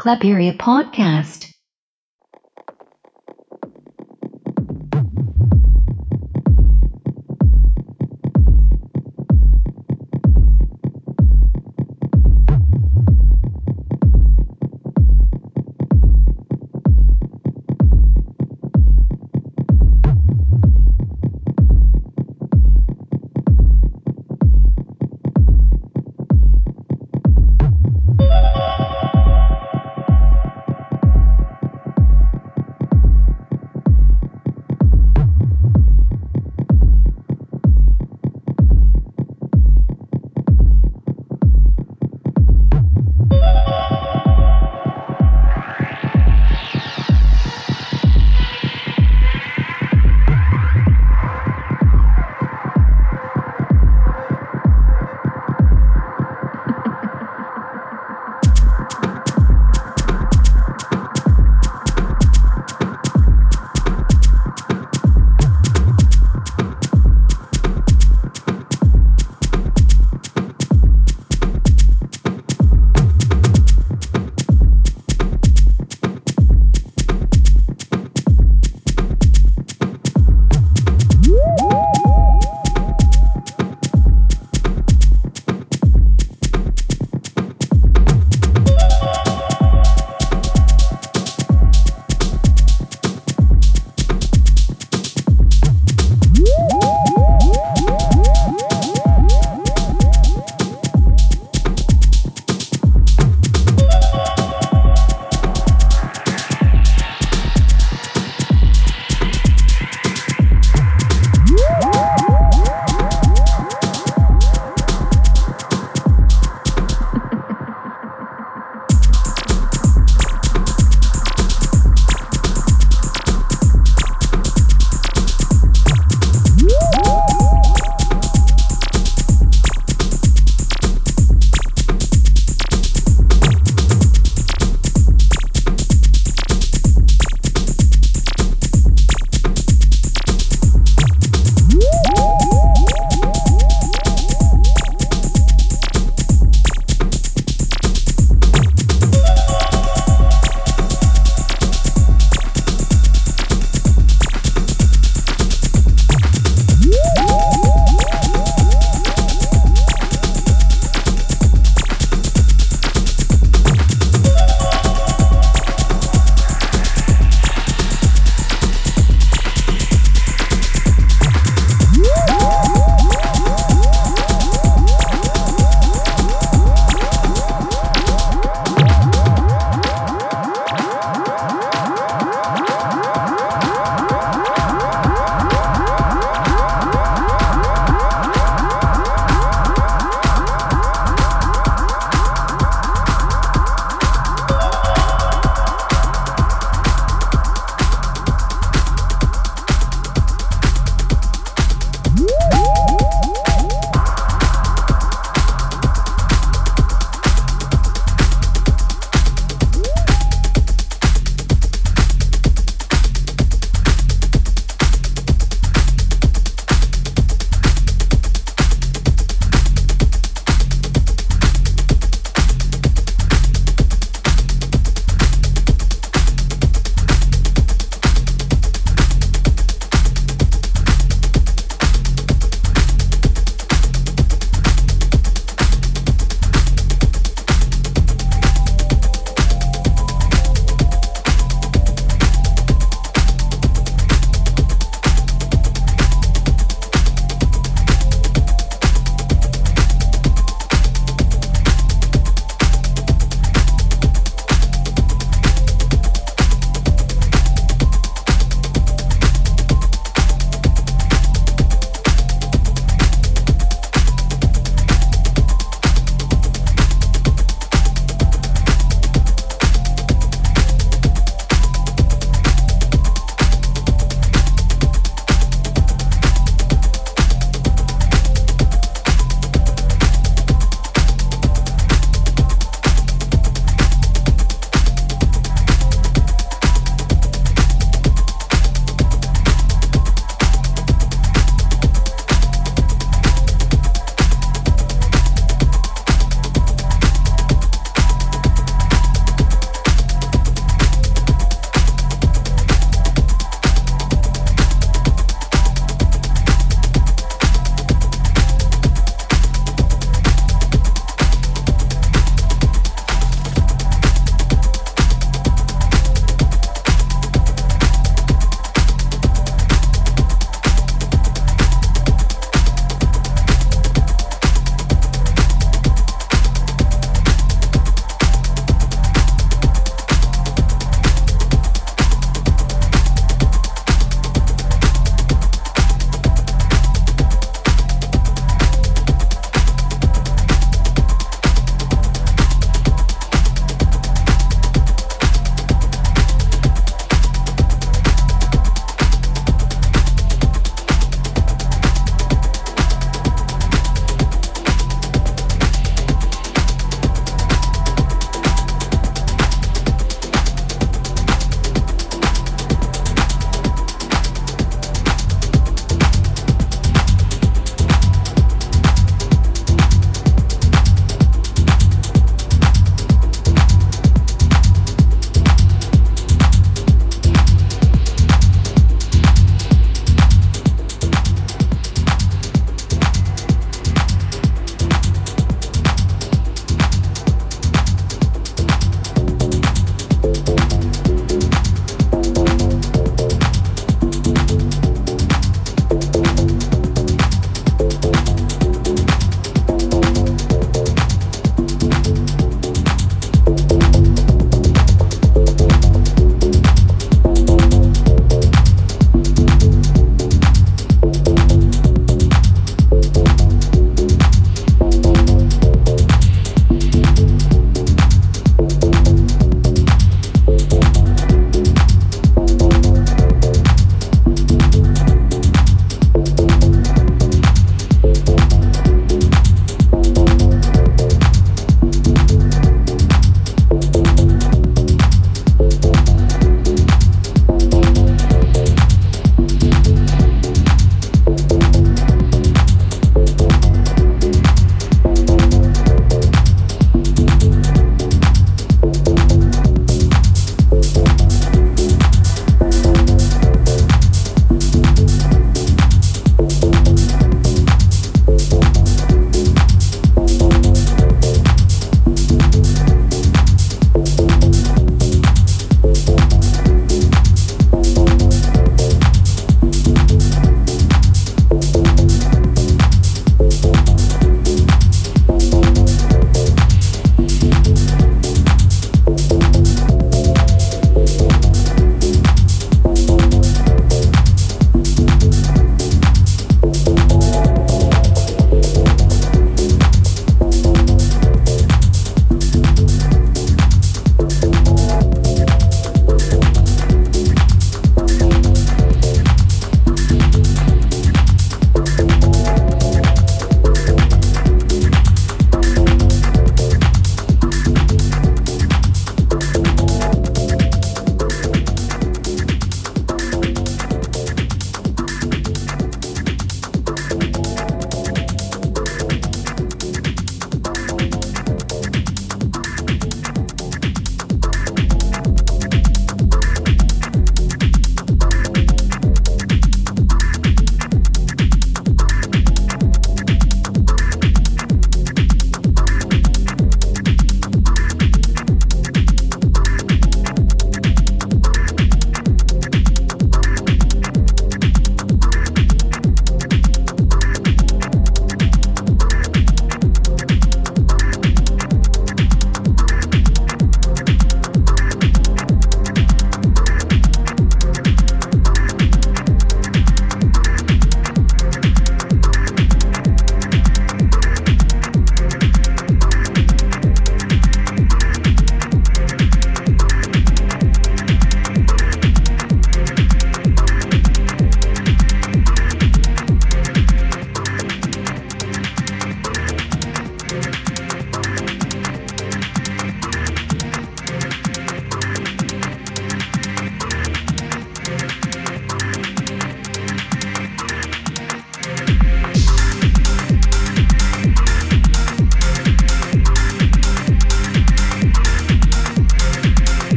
Claperia 0.00 0.56
Podcast. 0.56 1.59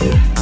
Massive. 0.00 0.39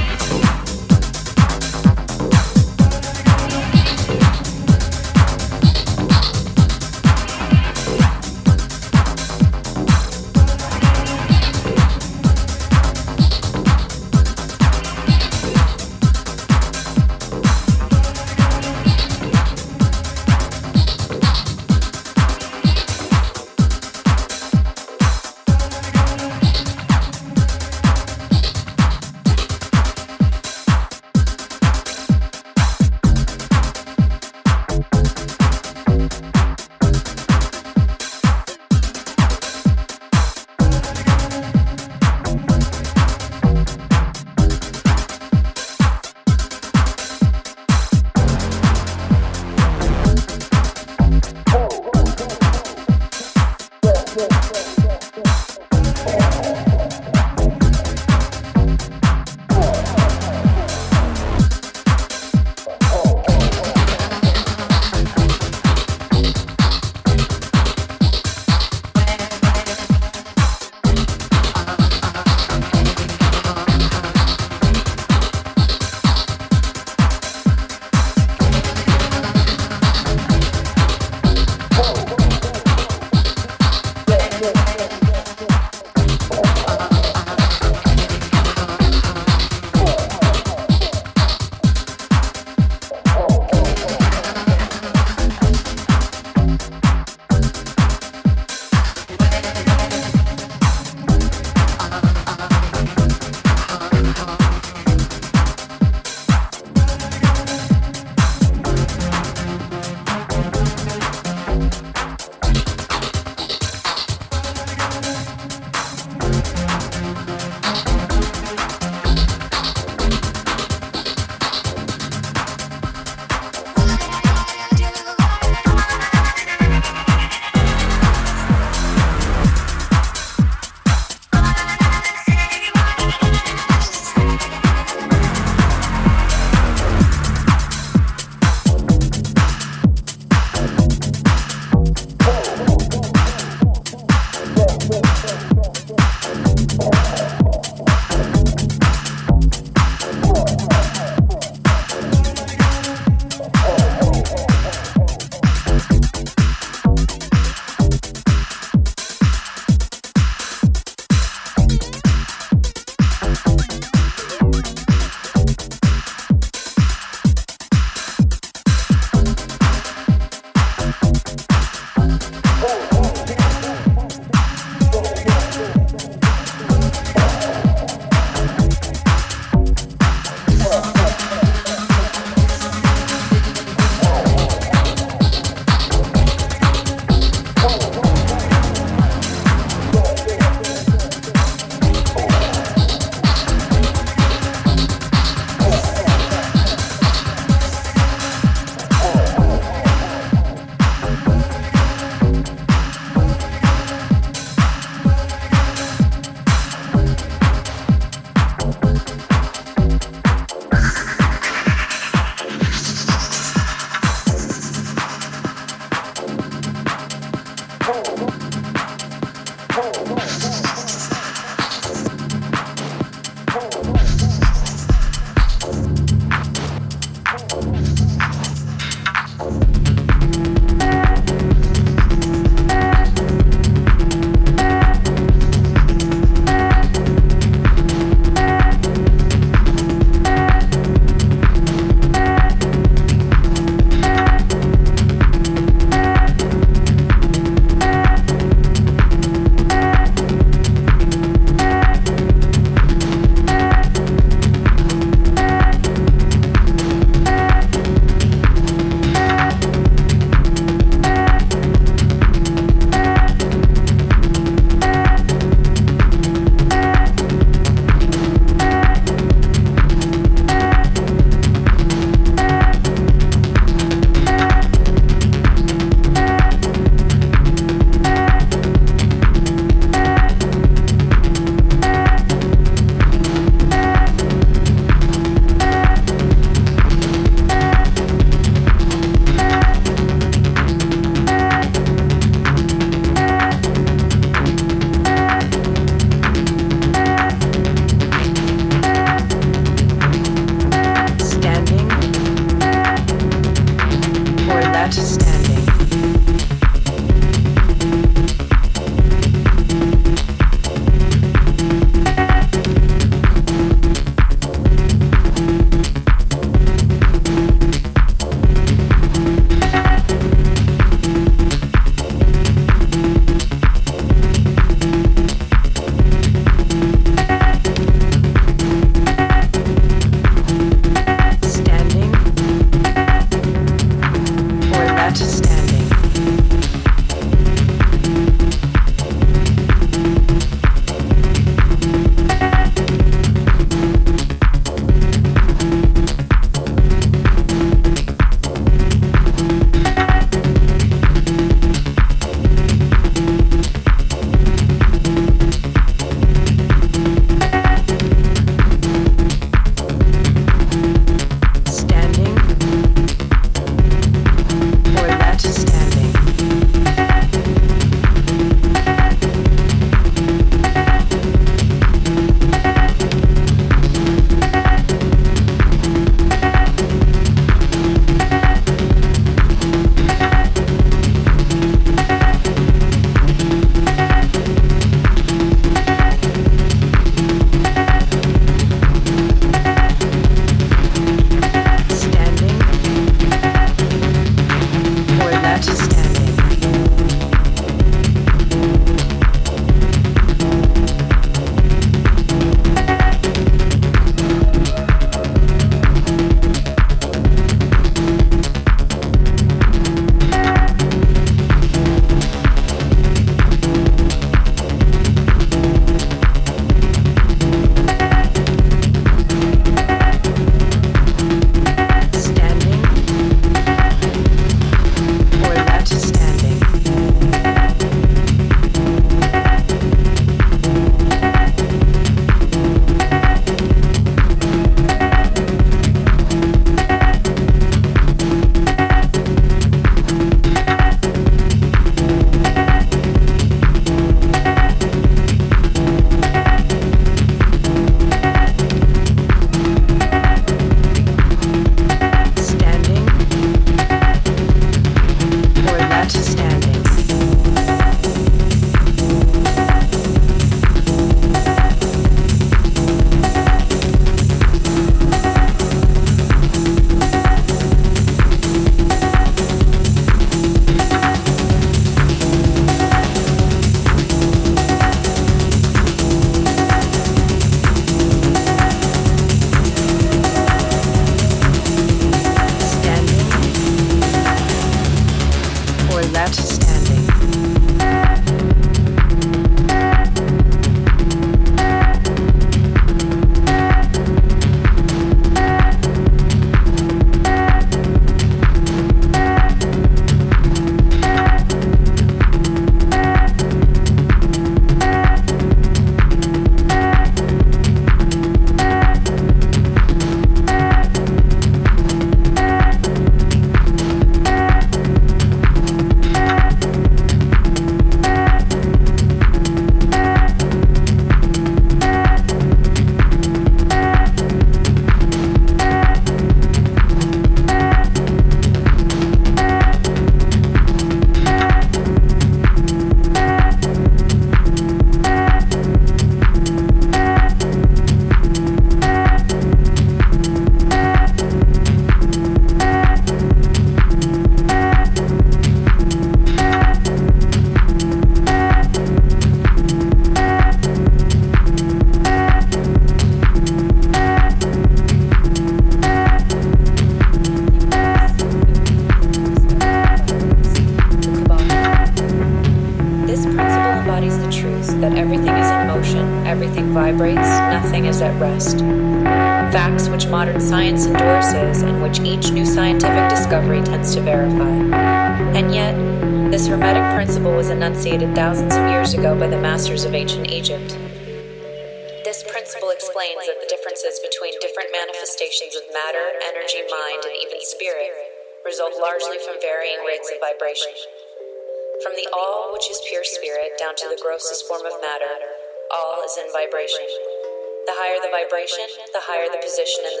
The 598.93 598.99
higher 599.07 599.27
the 599.31 599.39
position 599.39 599.85
in 599.87 599.95
the 599.95 600.00